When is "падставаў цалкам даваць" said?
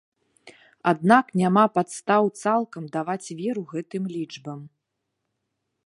1.75-3.33